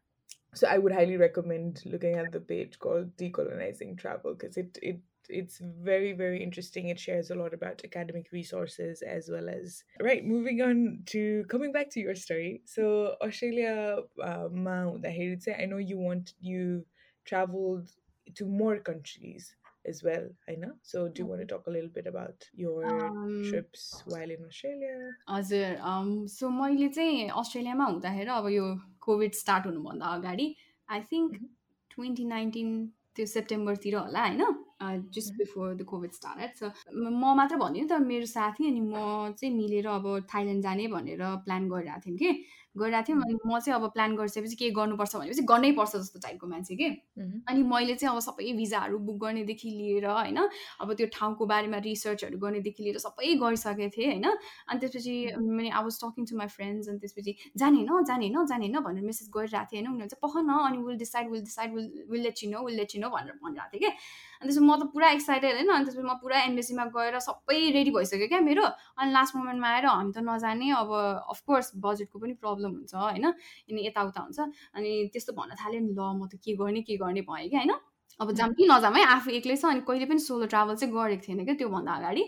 [0.54, 4.98] so i would highly recommend looking at the page called decolonizing travel because it it
[5.29, 5.59] it's
[5.89, 6.89] very very interesting.
[6.89, 10.25] It shares a lot about academic resources as well as right.
[10.25, 10.81] Moving on
[11.13, 11.21] to
[11.53, 12.61] coming back to your story.
[12.65, 13.75] So Australia,
[14.21, 16.85] uh, ma huँदाखेरि चाहिँ I know you want you
[17.25, 17.91] traveled
[18.35, 20.27] to more countries as well.
[20.49, 20.71] I know.
[20.81, 24.45] So do you want to talk a little bit about your Um, trips while in
[24.45, 24.99] Australia?
[25.29, 28.67] हजुर अम, so मैले चाहिँ अस्ट्रेलियामा हुँदाखेरि अब यो
[29.07, 30.47] covid start हुनुभन्दा अगाडि
[30.91, 31.49] I think Mhm.
[31.95, 32.69] Twenty nineteen
[33.15, 34.41] त्यो सेप्टेम्बरतिर होला होइन
[34.80, 35.34] Just.
[35.38, 39.86] Before the covid start so म मात्र भन्दिनँ तर मेरो साथी अनि म चाहिँ मिलेर
[39.88, 42.44] अब थाइल्यान्ड जाने भनेर प्लान गरिरहेको थियौँ कि।
[42.76, 46.46] गरिरहेको थियौँ अनि म चाहिँ अब प्लान गरिसकेपछि के गर्नुपर्छ भनेपछि गर्नै पर्छ जस्तो टाइपको
[46.46, 47.40] मान्छे कि। Mhm.
[47.48, 52.38] अनि मैले चाहिँ अब सबै भिजाहरू बुक गर्नेदेखि लिएर होइन अब त्यो ठाउँको बारेमा रिसर्चहरू
[52.38, 54.26] गर्नेदेखि लिएर सबै गरिसकेको थिएँ होइन।
[54.68, 58.46] अनि त्यसपछि मैले I was talking to my friends अनि त्यसपछि जाने होइन जाने होइन
[58.46, 61.42] जाने होइन भनेर मेसेज गरिरहेको थिएँ होइन। उनीहरू चाहिँ पख न अनि will decide will
[61.42, 64.46] decide will will let you know will let you know भनेर भनिरहेको थिएँ कि। अनि
[64.46, 68.28] त्यसपछि म त पुरा एक्साइटेड होइन अनि त्यसपछि म पुरा एम्बेसीमा गएर सबै रेडी भइसक्यो
[68.28, 68.64] क्या मेरो।
[68.96, 70.90] अनि लास्ट मोमेन्टमा आएर हामी त नजाने अब
[71.34, 74.38] अफकोर्स बजेटको पनि प्रब्लम हुन्छ होइन अनि यताउता हुन्छ।
[74.74, 77.74] अनि त्यस्तो भन्न थाल्यो नि ल म त के गर्ने के गर्ने भएँ क्या होइन।
[78.20, 81.22] अब जाम कि नजाम है आफू एक्लै छ अनि कहिले पनि सोलो ट्राभल चाहिँ गरेको
[81.26, 82.24] थिएन क्या त्योभन्दा अगाडि।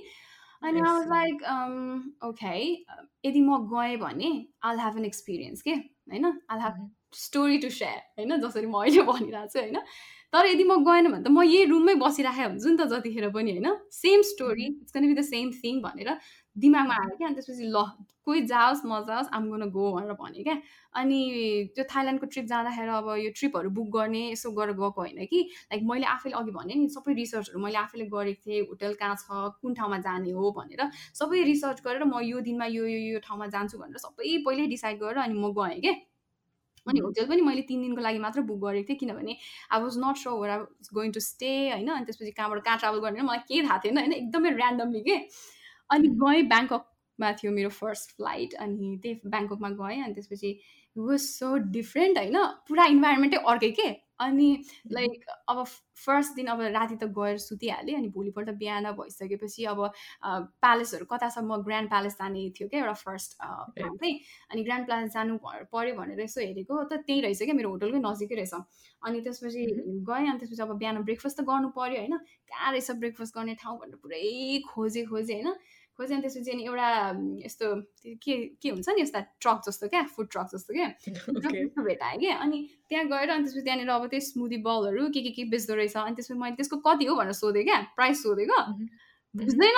[0.63, 1.09] अनि आई वाज.
[1.09, 1.37] लाइक
[2.23, 2.55] ओके
[3.27, 4.31] यदि म गएँ भने
[4.63, 5.75] आल हेभ एन एक्सपिरियन्स के?
[6.11, 6.27] होइन?
[6.51, 6.91] All have Mhm.
[7.17, 8.41] Story to share होइन?
[8.41, 9.79] जसरी म अहिले भनिरहेको छु होइन?
[10.33, 13.51] तर यदि म गएन भने त म यही रुममै बसिराखेको हुन्छु नि त जतिखेर पनि
[13.51, 13.69] होइन?
[13.93, 16.09] Same story it's can be the same thing भनेर
[16.57, 17.83] दिमागमा आयो क्या। अनि त्यसपछि ल
[18.27, 20.57] कोही जाओस् नजाओस् आम गोन गो भनेर भने क्या।
[20.95, 21.19] अनि
[21.75, 25.41] त्यो थाइल्यान्डको ट्रिप जाँदाखेरि अब यो ट्रिपहरू बुक गर्ने यसो गरेर गएको होइन कि?
[25.73, 29.51] लाइक मैले आफैले अघि भने नि सबै रिसर्चहरू मैले आफैले गरेको थिएँ होटल कहाँ छ
[29.63, 30.83] कुन ठाउँमा जाने हो भनेर।
[31.15, 34.99] सबै रिसर्च गरेर म यो दिनमा यो यो यो ठाउँमा जान्छु भनेर सबै पहिल्यै डिसाइड
[35.03, 35.95] गरेर अनि म गएँ क्या।
[36.87, 37.01] अनि.
[37.01, 39.37] होटल पनि मैले तिन दिनको लागि मात्र बुक गरेको थिएँ किनभने
[39.73, 42.79] I was not so where I was going to stay होइन। अनि त्यसपछि कहाँबाट कहाँ
[42.79, 45.17] ट्राभल गर्ने मलाई केही थाहा थिएन होइन। एकदमै ऱ्यान्डमली के?
[45.91, 46.09] अनि.
[46.23, 50.59] गएँ ब्याङ्ककमा थियो मेरो फर्स्ट फ्लाइट अनि त्यही ब्याङ्ककमा गएँ। अनि त्यसपछि
[50.97, 52.37] वाज सो डिफ्रेन्ट होइन।
[52.69, 53.89] पुरा इन्भाइरोमेन्टै अर्कै के?
[54.21, 54.49] अनि
[54.93, 55.65] लाइक अब
[55.97, 59.81] फर्स्ट दिन अब राति त गएर सुतिहालेँ अनि भोलिपल्ट बिहान भइसकेपछि अब
[60.25, 64.87] प्यालेसहरू कता छ म ग्रान्ड प्यालेस जाने थियो क्या एउटा फर्स्ट प्लान चाहिँ अनि ग्रान्ड
[64.87, 68.55] प्यालेस जानु पऱ्यो भनेर यसो हेरेको। त त्यहीँ रहेछ क्या मेरो होटलकै नजिकै रहेछ।
[69.03, 69.65] अनि त्यसपछि
[70.09, 72.17] गएँ अनि त्यसपछि अब बिहान ब्रेकफास्ट त गर्नु पऱ्यो होइन।
[72.51, 75.49] कहाँ रहेछ ब्रेकफास्ट गर्ने ठाउँ भनेर पुरै खोजेँ खोजेँ होइन।
[75.99, 76.89] खोजेँ अनि त्यसपछि अनि एउटा
[77.45, 77.67] यस्तो
[78.25, 80.89] के के हुन्छ नि यस्ता ट्रक जस्तो क्या फुड ट्रक जस्तो क्या
[81.85, 85.45] भेटाएँ कि अनि त्यहाँ गएर अनि त्यसपछि त्यहाँनिर अब त्यो स्मुदी बलहरू के के के
[85.51, 88.63] बेच्दो रहेछ अनि त्यसपछि मैले त्यसको कति हो भनेर सोधेँ क्या प्राइस सोधेको.
[89.35, 89.77] बुझ्दैन।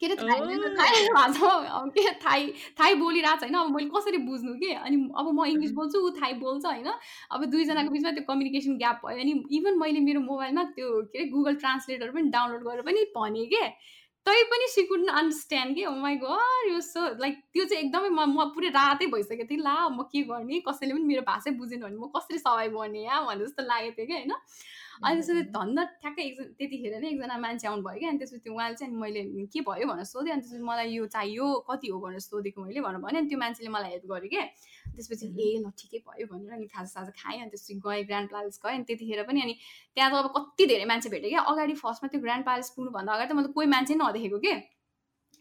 [0.00, 1.50] के अरे भाषा
[1.96, 5.72] के थाई थाई बोलिरहेको छैन अब मैले कसरी बुझ्नु कि अनि अब म इङ्ग्लिस.
[5.72, 6.88] बोल्छु ऊ थाई बोल्छ होइन।
[7.32, 11.28] अब दुईजनाको बिचमा त्यो कम्युनिकेसन ग्याप भयो अनि इभन मैले मेरो मोबाइलमा त्यो के अरे
[11.32, 13.64] गुगल ट्रान्सलेटर पनि डाउनलोड गरेर पनि भनेँ के।
[14.26, 18.24] तै पनि सी कुड अन्डरस्ट्यान्ड के माई गड यो सो लाइक त्यो चाहिँ एकदमै म
[18.30, 20.60] म पुरै रातै भइसकेको थिएँ। ला म के गर्ने?
[20.68, 23.20] कसैले पनि मेरो भाषै बुझेन भने म कसरी सवाई गर्ने या?
[23.28, 24.32] भने जस्तो लागेको थियो कि होइन?
[25.04, 25.42] अनि त्यसपछि.
[25.56, 29.22] धन्न ठ्याक्कै एकजना त्यतिखेर नै एकजना मान्छे आउनु भयो क्या। अनि त्यसपछि उहाँले चाहिँ मैले
[29.52, 33.00] के भयो भनेर सोधेँ अनि त्यसपछि मलाई यो चाहियो कति हो भनेर सोधेको मैले भनेर
[33.04, 34.44] भने अनि त्यो मान्छेले मलाई हेल्प गर्यो क्या।
[34.96, 35.26] त्यसपछि.
[35.26, 38.74] ए ल ठिकै भयो भनेर अनि खाजा साजा खाएँ। अनि त्यसपछि गएँ ग्रान्ड प्यालेस गएँ।
[38.76, 39.54] अनि त्यतिखेर पनि अनि
[39.96, 43.30] त्यहाँ त अब कति धेरै मान्छे भेटेँ क्या। अगाडि फर्स्टमा त्यो ग्रान्ड प्यालेस पुग्नुभन्दा अगाडि
[43.32, 44.54] त मैले कोही मान्छे नै नदेखेको के।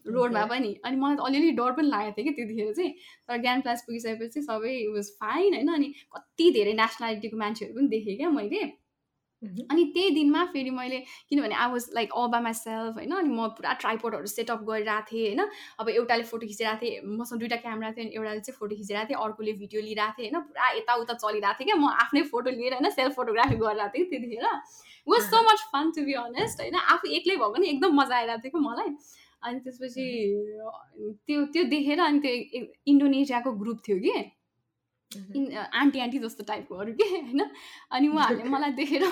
[0.05, 0.45] रोडमा.
[0.45, 2.91] पनि। अनि मलाई त अलिअलि डर पनि लागेको थियो कि त्यतिखेर चाहिँ।
[3.25, 8.17] तर ग्रान्ड प्यालेस पुगिसकेपछि सबै वाज फाइन होइन। अनि कति धेरै नेसनालिटीको मान्छेहरू पनि देखेँ
[8.17, 8.61] क्या मैले.
[9.71, 13.47] अनि त्यही दिनमा फेरि मैले किनभने I was like all by self होइन अनि म
[13.57, 15.41] पुरा ट्राइपोडहरू सेटअप गरिरहेको थिएँ होइन।
[15.79, 19.19] अब एउटाले फोटो खिचिरहेको थिएँ मसँग दुइटा क्यामेरा थियो अनि एउटाले चाहिँ फोटो खिचिरहेको थिएँ
[19.25, 22.89] अर्कोले भिडियो लिइरहेको थिएँ होइन। पुरा यताउता चलिरहेको थिएँ क्या म आफ्नै फोटो लिएर होइन
[22.91, 24.45] सेल्फ फोटोग्राफी गरिरहेको थिएँ त्यतिखेर।
[25.07, 28.41] Was so much fun to be honest होइन। आफू एक्लै भएको पनि एकदम मजा आइरहेको
[28.43, 28.89] थियो कि मलाई।
[29.43, 30.05] अनि त्यसपछि
[31.27, 34.31] त्यो त्यो देखेर अनि त्यो इन्डोनेसियाको ग्रुप थियो कि। Mhm.
[35.11, 37.49] इन आन्टी आन्टी जस्तो टाइपकोहरू के होइन?
[37.91, 39.03] अनि उहाँहरूले मलाई देखेर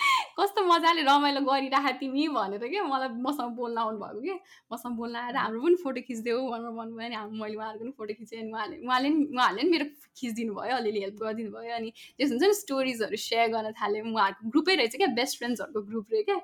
[0.38, 4.34] कस्तो मजाले रमाइलो गरिराख तिमी भनेर क्या मलाई मसँग बोल्न आउनुभएको कि?
[4.72, 8.40] मसँग बोल्न आएर हाम्रो पनि फोटो खिचिदेऊ भनेर भन्नुभयो अनि मैले उहाँहरूको पनि फोटो खिचेँ
[8.40, 9.84] अनि उहाँले उहाँले पनि उहाँहरूले पनि मेरो
[10.16, 14.50] खिचिदिनु भयो अलिअलि हेल्प गरिदिनु भयो अनि त्यस हुन्छ नि स्टोरिजहरू सेयर गर्न थालेँ। उहाँहरूको
[14.50, 16.40] ग्रुपै रहेछ क्या बेस्ट फ्रेन्ड्सहरूको ग्रुप रहे क्या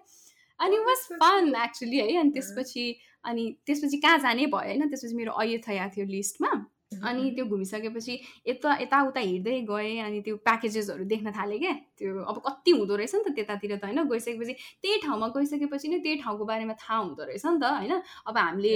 [0.60, 2.84] अनि वाज फन एक्चुली है अनि त्यसपछि
[3.24, 4.88] अनि त्यसपछि कहाँ जाने भयो होइन?
[4.88, 6.52] त्यसपछि मेरो अयोध्या थियो लिस्टमा।
[6.92, 8.14] अनि त्यो घुमिसकेपछि
[8.46, 13.14] यता यताउता हिँड्दै गएँ अनि त्यो प्याकेजेसहरू देख्न थालेँ क्या। त्यो अब कति हुँदो रहेछ
[13.14, 17.22] नि त त्यतातिर त होइन गइसकेपछि त्यही ठाउँमा गइसकेपछि नै त्यही ठाउँको बारेमा थाहा हुँदो
[17.24, 17.94] रहेछ नि त होइन।
[18.26, 18.74] अब हामीले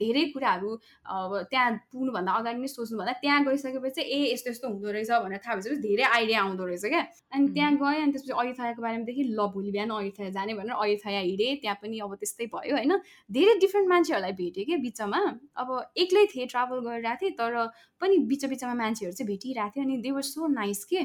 [0.00, 0.70] धेरै कुराहरू
[1.06, 5.54] अब त्यहाँ पुग्नुभन्दा अगाडि नै सोच्नुभन्दा त्यहाँ गइसकेपछि ए यस्तो यस्तो हुँदो रहेछ भनेर थाहा
[5.56, 9.40] भइसकेपछि धेरै आइडिया आउँदो रहेछ क्या। अनि त्यहाँ गएँ अनि त्यसपछि अयोथाको बारेमा देखेँ ल
[9.54, 12.92] भोलि बिहान अयोथया जाने भनेर अयोथया हिँडेँ त्यहाँ पनि अब त्यस्तै भयो होइन।
[13.30, 15.20] धेरै डिफ्रेन्ट मान्छेहरूलाई भेटेँ क्या बिचमा।
[15.56, 17.54] अब एक्लै थिएँ ट्राभल गरिरहेको थिएँ तर
[18.00, 21.02] पनि बिच बिचमा मान्छेहरू चाहिँ भेटिरहेको थियो अनि दे वर सो नाइस के।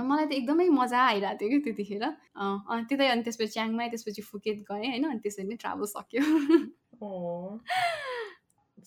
[0.00, 4.63] मलाई त एकदमै मजा आइरहेको थियो कि त्यतिखेर अनि त्यतै अनि त्यसपछि च्याङमाई त्यसपछि फुकेत
[4.71, 6.23] गएँ होइन अनि त्यसरी नै ट्राभल सक्यो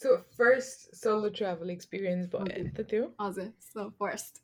[0.02, 4.42] So first solo travel experience भयो त्यो हजुर so first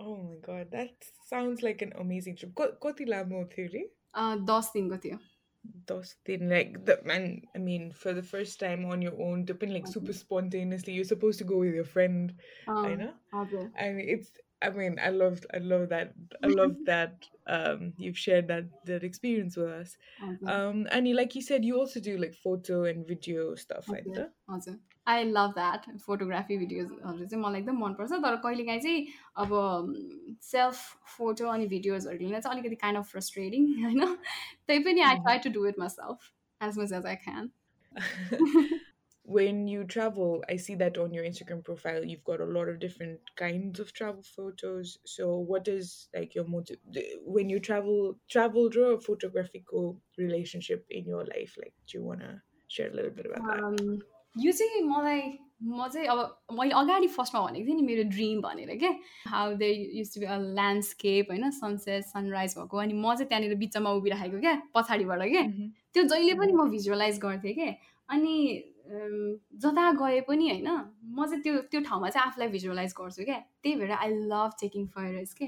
[0.00, 2.52] Oh my god, that sounds like an amazing trip.
[2.82, 3.88] कति लामो थियो रे
[4.50, 5.18] दस दिनको थियो
[5.86, 9.76] those things like the man i mean for the first time on your own depending
[9.76, 12.34] like super spontaneously you're supposed to go with your friend
[12.68, 13.08] i know
[13.76, 14.30] and it's
[14.62, 19.04] i mean i love i love that i love that um you've shared that that
[19.04, 19.96] experience with us
[20.46, 24.06] um and you, like you said you also do like photo and video stuff like
[24.14, 24.32] that
[25.08, 29.06] I love that photography भिडियोजहरू चाहिँ मलाई एकदम मनपर्छ तर कहिलेकाहीँ चाहिँ
[29.42, 29.52] अब
[30.42, 30.80] self
[31.16, 35.50] photo अनि भिडियोजहरू लिन चाहिँ अलिकति काइन्ड अफ फ्रस्ट्रेटिङ होइन त्यही पनि I try to
[35.58, 37.50] do it myself as much as I can
[39.30, 42.78] when you travel, I see that on your Instagram profile, you've got a lot of
[42.78, 44.98] different kinds of travel photos.
[45.04, 46.78] So, what is like your motive
[47.24, 48.18] when you travel?
[48.30, 51.56] Travel, draw a photographical relationship in your life.
[51.58, 54.04] Like, do you want to share a little bit about um, that?
[54.38, 55.20] यो चाहिँ मलाई
[55.64, 56.18] म चाहिँ अब
[56.52, 58.90] मैले अगाडि फर्स्टमा भनेको थिएँ नि मेरो ड्रिम भनेर क्या
[59.32, 59.68] how they
[59.98, 64.40] use to be a landscape होइन सनसेट सनराइज भएको अनि म चाहिँ त्यहाँनिर बिचमा उभिराखेको
[64.40, 65.42] क्या पछाडिबाट क्या
[65.94, 67.72] त्यो जहिले पनि म भिजुअलाइज गर्थेँ क्या
[68.08, 68.36] अनि
[68.91, 73.75] जता गए पनि होइन म चाहिँ त्यो त्यो ठाउँमा चाहिँ आफूलाई भिजुअलाइज गर्छु क्या। त्यही
[73.75, 75.45] भएर आई लभ टेकिङ फायर्स के।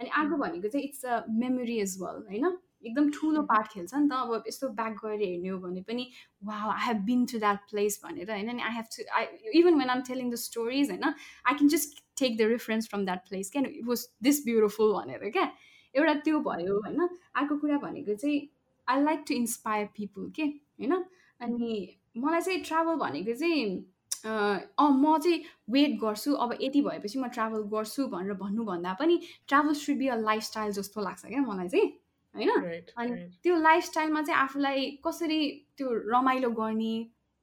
[0.00, 2.56] अनि अर्को भनेको चाहिँ it's a memory as well होइन?
[2.84, 6.08] एकदम ठुलो पार्ट खेल्छ नि त। अब यस्तो ब्याक गएर हेर्ने हो भने पनि
[6.44, 8.48] वा I have been to that place भनेर होइन?
[8.48, 9.24] अनि I have to I
[9.60, 11.04] even when I'm telling the stories होइन?
[11.04, 13.62] I can just take the reference from that place क्या?
[13.62, 15.50] इट वाज दिस ब्युटिफुल भनेर क्या?
[15.94, 17.08] एउटा त्यो भयो होइन?
[17.34, 18.40] अर्को कुरा भनेको चाहिँ
[18.88, 20.42] I like to inspire people के?
[20.42, 21.04] होइन?
[21.40, 23.84] अनि मलाई चाहिँ ट्राभल भनेको चाहिँ
[24.24, 29.74] अँ म चाहिँ वेट गर्छु। अब यति भएपछि म ट्राभल गर्छु भनेर भन्नुभन्दा पनि travel
[29.74, 31.86] should be a lifestyle जस्तो लाग्छ क्या मलाई चाहिँ
[32.34, 32.50] होइन?
[32.96, 33.10] अनि
[33.42, 35.40] त्यो लाइफस्टाइलमा चाहिँ आफूलाई कसरी
[35.76, 36.94] त्यो रमाइलो गर्ने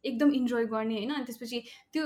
[0.04, 1.12] एकदम इन्जोय गर्ने होइन?
[1.12, 2.04] अनि त्यसपछि त्यो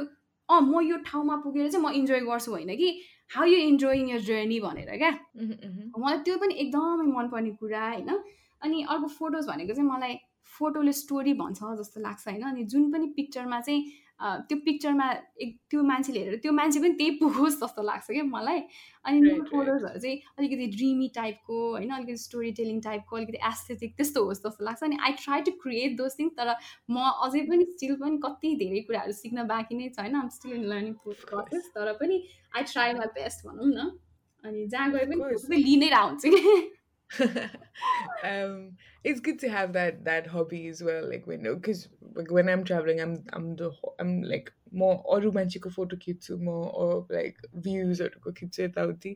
[0.49, 2.89] अँ म यो ठाउँमा पुगेर चाहिँ म इन्जोय गर्छु होइन कि?
[3.35, 5.11] How you enjoying your journey भनेर क्या?
[5.97, 8.09] मलाई त्यो पनि एकदमै मनपर्ने कुरा होइन?
[8.61, 10.13] अनि अर्को फोटोज भनेको चाहिँ मलाई
[10.45, 12.41] फोटोले स्टोरी भन्छ जस्तो लाग्छ होइन?
[12.49, 13.83] अनि जुन पनि पिक्चरमा चाहिँ
[14.47, 15.05] त्यो पिक्चरमा
[15.43, 18.59] एक त्यो मान्छेले हेरेर त्यो मान्छे पनि त्यही पुगोस् जस्तो लाग्छ क्या मलाई।
[19.05, 21.89] अनि मेरो फोटोजहरू चाहिँ अलिकति ड्रिमी टाइपको होइन?
[21.91, 25.97] अलिकति स्टोरी टेलिङ टाइपको अलिकति एस्थेटिक त्यस्तो होस् जस्तो लाग्छ। अनि I try to create
[25.97, 26.53] those things तर
[26.89, 30.15] म अझै पनि स्टिल पनि कति धेरै कुराहरू सिक्न बाँकी नै छ होइन?
[30.15, 32.23] I'm still in learning process तर पनि
[32.55, 33.91] आई ट्राई माई बेस्ट भनौँ न।
[34.43, 36.55] अनि जहाँ गए पनि लिनै हुन्छ कि
[38.23, 38.53] um,
[39.05, 42.63] it's good to have that that hobby as well like when because like when i'm
[42.63, 48.09] traveling i'm i'm the i'm like more orumanchiko photo kitsu more or like views or
[48.39, 49.15] kitsu tauti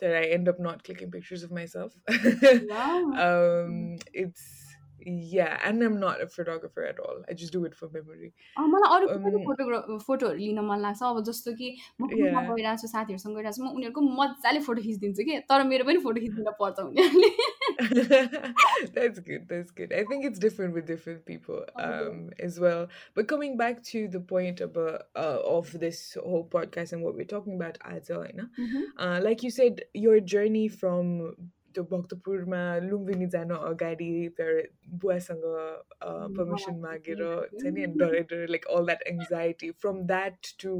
[0.00, 1.96] that i end up not clicking pictures of myself.
[2.68, 3.12] Wow.
[3.26, 4.63] Um it's
[5.05, 8.89] yeah and i'm not a photographer at all i just do it for memory मलाई
[8.95, 11.69] अरू पनि photo फोटोहरू लिन मन लाग्छ अब जस्तो कि
[12.01, 15.85] म कुरमा गइरहेको छु साथीहरूसँग गइरहेको छु म उनीहरूको मजाले फोटो खिचिदिन्छु कि तर मेरो
[15.89, 17.31] पनि फोटो खिचिदिन पर्छ उनीहरूले
[18.97, 23.29] that's good that's good i think it's different with different people um as well but
[23.33, 27.55] coming back to the point about uh, of this whole podcast and what we're talking
[27.61, 28.49] about as well you know
[28.97, 31.15] uh, like you said your journey from
[31.73, 35.43] त्यो भक्तपुरमा लुम्बिनी जान अगाडि बुवासँग
[36.37, 40.73] permission मागेर हुन्छ नि डरै डरै like all that anxiety from that to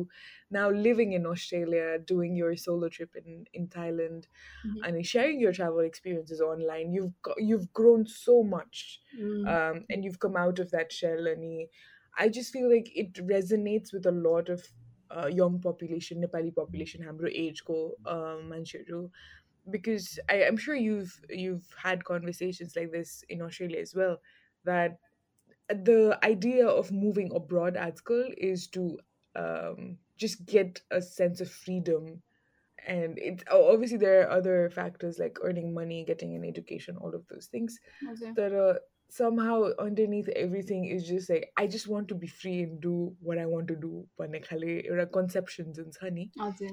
[0.52, 4.26] now living in Australia doing your solo trip in in Thailand
[4.84, 8.84] अनि sharing your travel experiences online you've you've grown so much
[9.16, 11.56] and you've come out of that shell अनि
[12.16, 14.70] I just feel like it resonates with a lot of
[15.34, 17.78] young population Nepali population हाम्रो एजको
[18.50, 19.08] मान्छेहरू
[19.71, 24.19] because I, am sure you've you've had conversations like this in Australia as well,
[24.65, 24.99] that
[25.69, 28.99] the idea of moving abroad at school is to
[29.37, 32.23] um, just get a sense of freedom
[32.87, 37.27] and it obviously there are other factors like earning money getting an education all of
[37.29, 37.79] those things
[38.13, 38.33] okay.
[38.37, 42.81] that are somehow underneath everything is just like i just want to be free and
[42.81, 44.07] do what i want to do
[45.07, 46.71] conceptions and honey okay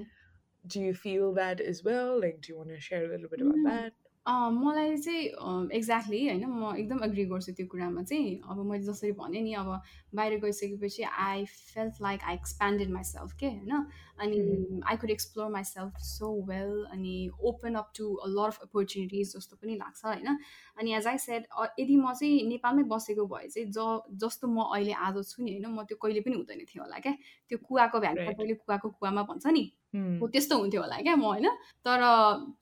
[0.65, 3.41] do you feel that as well like do you want to share a little bit
[3.43, 3.93] about उम्, that
[4.27, 9.11] अँ, मलाई चाहिँ exactly होइन म एकदम agree गर्छु त्यो कुरामा चाहिँ अब मैले जसरी
[9.21, 9.69] भनेँ नि अब
[10.15, 13.85] बाहिर गइसकेपछि I felt like I expanded myself के होइन
[14.19, 14.83] अनि Mhm.
[14.91, 17.15] I could explore myself so well अनि
[17.51, 20.37] open up to a lot of opportunities जस्तो पनि लाग्छ होइन
[20.79, 21.47] अनि एज आई सेड
[21.79, 23.87] यदि म चाहिँ नेपालमै बसेको भए चाहिँ ज
[24.25, 27.15] जस्तो म अहिले आज छु नि होइन म त्यो कहिले पनि हुँदैन थियो होला क्या
[27.51, 28.37] त्यो कुवाको भ्याग Right.
[28.37, 29.80] कहिले कुवाको कुवामा भन्छ नि Hmm.
[29.94, 31.48] हो त्यस्तो हुन्थ्यो होला क्या म होइन?
[31.86, 32.02] तर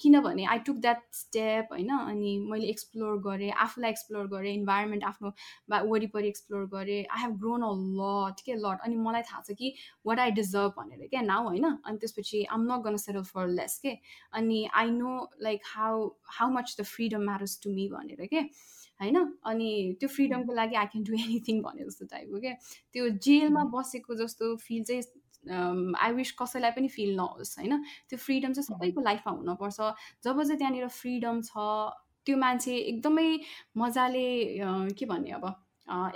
[0.01, 1.89] किनभने आई टुक द्याट स्टेप होइन?
[1.89, 5.31] अनि मैले एक्सप्लोर गरेँ आफूलाई एक्सप्लोर गरेँ इन्भाइरोमेन्ट आफ्नो
[5.89, 9.73] वरिपरि एक्सप्लोर गरेँ। I have grown a lot के लट अनि मलाई थाहा छ कि
[10.05, 11.65] वाट आई डिजर्भ भनेर क्या नाउ होइन?
[11.85, 13.95] अनि त्यसपछि I'm not gonna settle for less के?
[14.33, 18.45] अनि I know like how how much the freedom matters to me भनेर के?
[18.99, 19.17] होइन?
[19.45, 22.53] अनि त्यो फ्रिडमको लागि आई क्यान डु एनिथिङ भने जस्तो टाइपको क्या
[22.93, 23.63] त्यो जेलमा.
[23.75, 25.01] बसेको जस्तो फिल चाहिँ
[25.47, 27.83] आई विस कसैलाई पनि फिल नहोस् होइन?
[28.09, 29.79] त्यो फ्रिडम चाहिँ सबैको लाइफमा हुनपर्छ।
[30.23, 31.51] जब चाहिँ त्यहाँनिर फ्रिडम छ
[32.25, 33.29] त्यो मान्छे एकदमै
[33.77, 34.27] मजाले
[34.99, 35.45] के भन्ने अब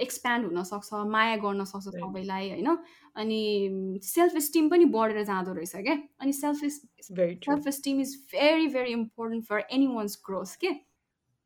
[0.01, 1.87] एक्सप्यान्ड हुनसक्छ माया गर्न सक्छ.
[1.89, 2.77] सबैलाई होइन?
[3.15, 5.97] अनि सेल्फ इस्टिम पनि बढेर जाँदो रहेछ क्या?
[6.21, 7.43] अनि self true.
[7.45, 10.71] Self esteem is very very important for anyone's growth के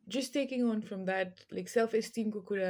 [0.07, 2.67] just taking on from that like self-esteem ko kura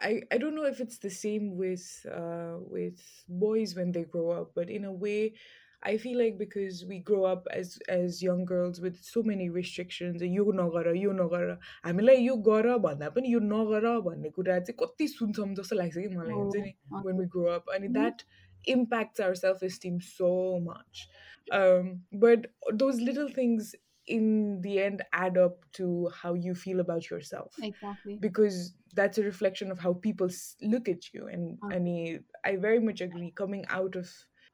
[0.00, 4.30] I, I don't know if it's the same with uh, with boys when they grow
[4.30, 5.34] up but in a way
[5.86, 10.22] I feel like because we grow up as as young girls with so many restrictions
[10.22, 11.44] यो नगर यो नगर
[11.84, 16.08] हामीलाई यो गर भन्दा पनि यो नगर भन्ने कुरा चाहिँ कति सुन्छौँ जस्तो लाग्छ कि
[16.16, 17.94] मलाई हो, हुन्छ नि हजुर। when we grow up and Mhm.
[18.00, 18.24] that
[18.74, 20.32] impacts our self-esteem so
[20.66, 21.06] much
[21.52, 21.90] um,
[22.26, 22.46] but
[22.82, 23.74] those little things
[24.09, 29.23] in the end add up to how you feel about yourself exactly because that's a
[29.23, 30.27] reflection of how people
[30.61, 31.69] look at you and oh.
[31.69, 34.09] and i very much agree coming out of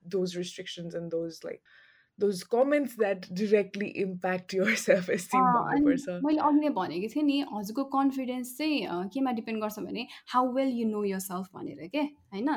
[0.05, 1.61] those restrictions and those like
[2.19, 4.65] those comments that directly impact अँ,
[5.71, 10.07] अनि भन्नुपर्छ मैले अघि नै भनेको थिएँ नि हजुरको कन्फिडेन्स चाहिँ केमा डिपेन्ड गर्छ भने
[10.33, 12.01] how well you know yourself भनेर के?
[12.35, 12.49] होइन?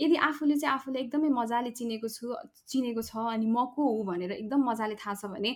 [0.00, 2.34] यदि आफूले चाहिँ आफूले एकदमै मजाले चिनेको छु
[2.68, 5.54] चिनेको छ अनि म को हो भनेर एकदम मजाले थाहा छ भने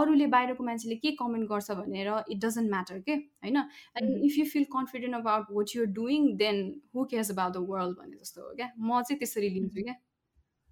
[0.00, 3.14] अरूले बाहिरको मान्छेले के कमेन्ट गर्छ भनेर इट डजन्ट म्याटर के?
[3.44, 3.58] होइन.
[4.28, 6.62] If you feel confident about what you're doing then
[6.94, 8.70] who cares about the world भने जस्तो हो क्या?
[8.78, 9.94] म चाहिँ त्यसरी लिन्छु क्या?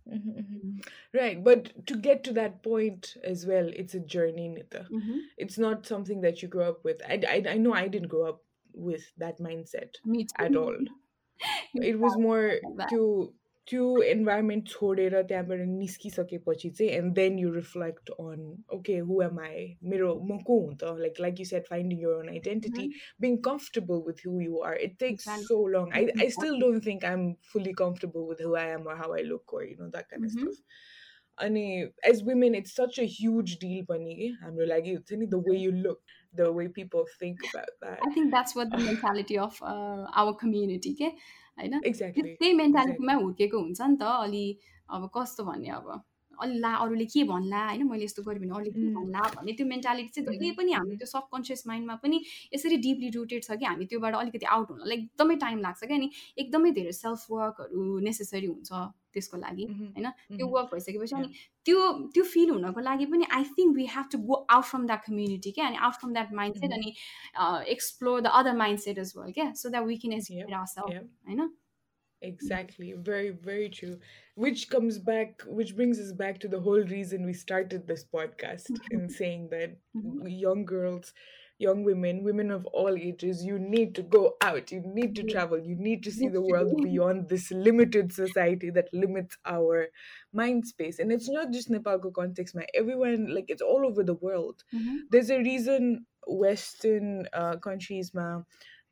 [0.09, 0.61] Mhm, mhm.
[0.63, 0.89] Mhm.
[1.13, 5.19] right but to get to that point as well it's a journey nita Mhm.
[5.37, 8.27] it's not something that you grow up with I, I, I know i didn't grow
[8.29, 8.43] up
[8.73, 9.97] with that mindset
[10.39, 10.77] at all
[11.75, 12.95] it was more like that.
[13.68, 18.42] त्यो त्यो environment छोडेर त्यहाँबाट निस्किसकेपछि चाहिँ and then you reflect on
[18.78, 22.16] okay who am I मेरो म को हुँ त like like you set finding your
[22.16, 22.88] own identity
[23.26, 25.48] being comfortable with who you are it takes Exactly.
[25.52, 26.60] so long I, I still Exactly.
[26.66, 27.24] don't think i'm
[27.54, 30.28] fully comfortable with who i am or how i look or you know that kind
[30.30, 30.42] of Mhm.
[30.42, 30.92] stuff
[31.46, 31.66] अनि
[32.12, 35.56] as women it's such a huge deal पनि के हाम्रो लागि हुन्छ नि the way
[35.62, 36.04] you look
[36.42, 40.36] the way people think about that I think that's what the mentality of uh, our
[40.44, 41.10] community के
[41.59, 43.25] होइन exactly त्यही मेन्टालिटीमा exactly.
[43.25, 44.45] हुर्केको हुन्छ नि त अलि
[44.91, 45.89] अब कस्तो भन्ने अब
[46.39, 48.93] अलि ला अरूले के भन्ला होइन मैले यस्तो गरेँ भने अरूले के.
[48.95, 50.97] भन्ला भन्ने त्यो मेन्टालिटी चाहिँ Mhm, पनि हाम्रो.
[50.97, 52.21] त्यो सबकन्सियस माइन्डमा पनि
[52.55, 56.11] यसरी डिपली रुटेड छ कि हामी त्योबाट अलिकति आउट हुनलाई एकदमै टाइम लाग्छ क्या अनि
[56.39, 58.71] एकदमै धेरै सेल्फ वर्कहरू नेसेसरी हुन्छ
[59.18, 60.54] त्यसको लागि Mhm, होइन त्यो mhm.
[60.54, 61.28] वर्क भइसकेपछि अनि
[61.66, 61.82] त्यो
[62.14, 65.52] त्यो फिल हुनको लागि पनि I think we have to go out from that community
[65.58, 66.78] क्या अनि out from that mindset Mhm.
[66.80, 70.96] अनि explore the other mindset as well क्या so that we can educate our self
[70.96, 71.12] yep.
[71.28, 71.52] होइन
[72.22, 72.90] Exactly.
[73.08, 73.96] Very, very true.
[74.44, 78.70] Which comes back, which brings us back to the whole reason we started this podcast
[78.98, 80.30] in saying that Mhm.
[80.44, 81.12] young girls,
[81.59, 85.59] young women, women of all ages, you need to go out, you need to travel,
[85.59, 89.89] you need to see the world beyond this limited society that limits our
[90.33, 90.99] mind space.
[91.01, 94.63] And it's not just Nepal context, my Everyone, like, it's all over the world.
[94.73, 94.97] Mm-hmm.
[95.11, 98.43] There's a reason Western uh, countries, ma,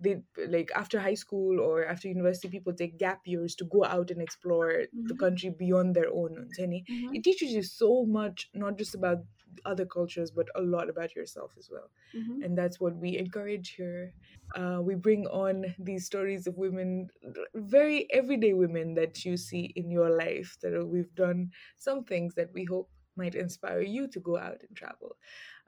[0.01, 4.11] they like after high school or after university people take gap years to go out
[4.11, 5.07] and explore mm-hmm.
[5.07, 7.15] the country beyond their own mm-hmm.
[7.15, 9.19] it teaches you so much not just about
[9.65, 12.43] other cultures but a lot about yourself as well Mhm.
[12.43, 14.15] and that's what we encourage here
[14.55, 17.09] uh, we bring on these stories of women
[17.55, 22.53] very everyday women that you see in your life that we've done some things that
[22.53, 25.17] we hope might inspire you to go out and travel.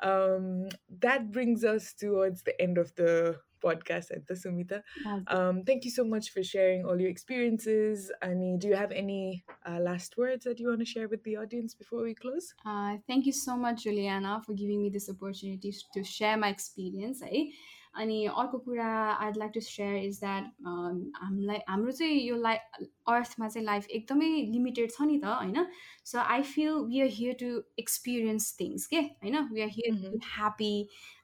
[0.00, 0.68] Um,
[1.00, 4.82] that brings us towards the end of the podcast at the Sumita.
[5.26, 8.10] Um, thank you so much for sharing all your experiences.
[8.22, 11.36] Ani, do you have any uh, last words that you want to share with the
[11.36, 12.54] audience before we close?
[12.64, 17.22] Uh, thank you so much, Juliana, for giving me this opportunity to share my experience.
[17.22, 17.46] Eh?
[17.94, 20.44] अनि अर्को कुरा I'd like to share is that
[21.22, 22.60] हामीलाई हाम्रो चाहिँ यो life
[23.08, 25.66] अर्थमा चाहिँ life एकदमै लिमिटेड छ नि त होइन?
[26.04, 29.38] So I feel we are here to experience things के होइन?
[29.52, 30.74] We are here to happy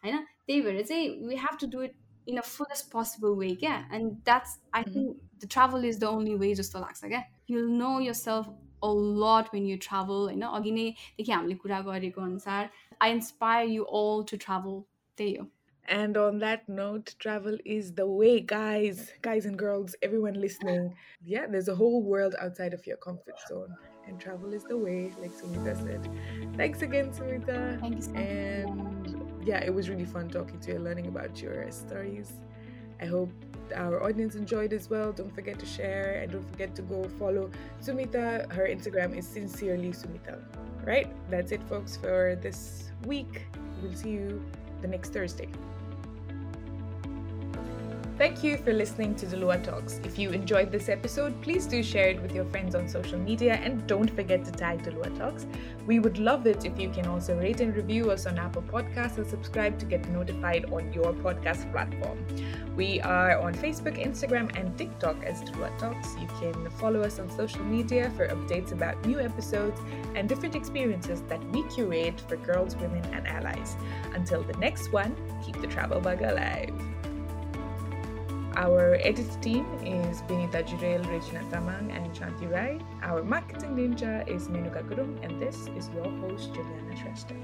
[0.05, 0.16] होइन?
[0.46, 1.96] त्यही भएर चाहिँ we have to do it
[2.29, 3.77] in a fullest possible way क्या?
[3.94, 7.22] And that's I think the travel is the only way जस्तो लाग्छ क्या?
[7.50, 8.46] You know yourself
[8.85, 8.92] a
[9.24, 10.42] lot when you travel होइन?
[10.42, 12.70] अघि नैदेखि हामीले कुरा गरेको अनुसार
[13.03, 14.83] I inspire you all to travel
[15.18, 15.46] त्यही हो।
[15.87, 20.94] And on that note, travel is the way, guys, guys and girls, everyone listening.
[21.25, 25.12] Yeah, there's a whole world outside of your comfort zone, and travel is the way,
[25.20, 26.09] like Sumita said.
[26.57, 27.79] Thanks again, Sumita.
[27.81, 31.70] Thank you so And yeah, it was really fun talking to you, learning about your
[31.70, 32.33] stories.
[33.01, 33.31] I hope
[33.77, 35.12] our audience enjoyed as well.
[35.12, 37.51] Don't forget to share and don't forget to go follow
[37.83, 38.51] Sumita.
[38.51, 40.40] Her Instagram is sincerely Sumita.
[40.83, 41.09] Right?
[41.29, 43.47] That's it, folks, for this week.
[43.83, 44.42] We'll see you
[44.81, 45.49] the next Thursday.
[48.16, 50.00] Thank you for listening to Lua Talks.
[50.05, 53.55] If you enjoyed this episode, please do share it with your friends on social media
[53.55, 55.48] and don't forget to tag Lua Talks.
[55.85, 59.18] We would love it if you can also rate and review us on Apple Podcasts
[59.18, 62.24] and subscribe to get notified on your podcast platform.
[62.77, 66.14] We are on Facebook, Instagram, and TikTok as Lua Talks.
[66.20, 69.81] You can follow us on social media for updates about new episodes
[70.14, 73.74] and different experiences that we curate for girls, women, and allies.
[74.14, 76.94] Until the next one, keep the travel bug alive.
[78.57, 82.79] Our edit team is Benita Jurel, Regina Tamang, and Shanti Rai.
[83.03, 87.35] Our marketing ninja is Menuka Gurum, and this is your host, Juliana Shrestha.